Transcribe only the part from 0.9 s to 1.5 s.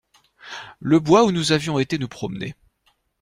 bois où